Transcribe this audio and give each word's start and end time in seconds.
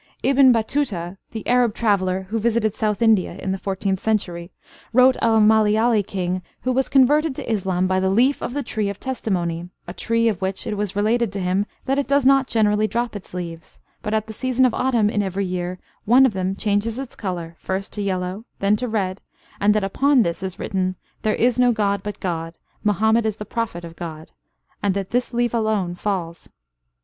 Ibn 0.23 0.51
Batuta 0.51 1.19
(the 1.29 1.45
Arab 1.47 1.75
traveller 1.75 2.23
who 2.31 2.39
visited 2.39 2.73
South 2.73 3.03
India 3.03 3.35
in 3.37 3.51
the 3.51 3.59
fourteenth 3.59 3.99
century) 3.99 4.51
wrote 4.93 5.15
of 5.17 5.35
a 5.35 5.45
Malayali 5.45 6.01
king 6.01 6.41
who 6.61 6.71
was 6.71 6.89
converted 6.89 7.35
to 7.35 7.47
Islam 7.47 7.85
by 7.85 7.99
the 7.99 8.09
leaf 8.09 8.41
of 8.41 8.51
'the 8.55 8.63
tree 8.63 8.89
of 8.89 8.99
testimony,' 8.99 9.69
a 9.85 9.93
tree 9.93 10.27
of 10.27 10.41
which 10.41 10.65
it 10.65 10.75
was 10.75 10.95
related 10.95 11.31
to 11.33 11.39
him 11.39 11.67
that 11.85 11.99
it 11.99 12.07
does 12.07 12.25
not 12.25 12.47
generally 12.47 12.87
drop 12.87 13.15
its 13.15 13.31
leaves, 13.35 13.79
but 14.01 14.11
at 14.11 14.25
the 14.25 14.33
season 14.33 14.65
of 14.65 14.73
autumn 14.73 15.07
in 15.07 15.21
every 15.21 15.45
year 15.45 15.77
one 16.05 16.25
of 16.25 16.33
them 16.33 16.55
changes 16.55 16.97
its 16.97 17.15
colour, 17.15 17.53
first 17.59 17.93
to 17.93 18.01
yellow, 18.01 18.43
then 18.57 18.75
to 18.75 18.87
red, 18.87 19.21
and 19.59 19.75
that 19.75 19.83
upon 19.83 20.23
this 20.23 20.41
is 20.41 20.57
written 20.57 20.95
'There 21.21 21.35
is 21.35 21.59
no 21.59 21.71
God 21.71 22.01
but 22.01 22.19
God: 22.19 22.57
Muhammad 22.83 23.23
is 23.23 23.35
the 23.37 23.45
Prophet 23.45 23.85
of 23.85 23.95
God,' 23.95 24.31
and 24.81 24.95
that 24.95 25.11
this 25.11 25.31
leaf 25.31 25.53
alone 25.53 25.93
falls. 25.93 26.49